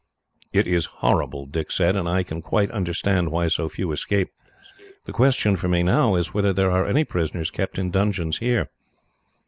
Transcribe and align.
"It 0.51 0.65
is 0.65 0.87
horrible," 1.05 1.45
Dick 1.45 1.69
said, 1.71 1.95
"and 1.95 2.09
I 2.09 2.23
can 2.23 2.41
quite 2.41 2.71
understand 2.71 3.29
why 3.29 3.47
so 3.49 3.69
few 3.69 3.91
escape. 3.91 4.31
The 5.05 5.13
question 5.13 5.55
for 5.55 5.67
me, 5.67 5.83
now, 5.83 6.15
is 6.15 6.33
whether 6.33 6.53
there 6.53 6.71
are 6.71 6.87
any 6.87 7.03
prisoners 7.03 7.51
kept 7.51 7.77
in 7.77 7.91
dungeons 7.91 8.39
here." 8.39 8.69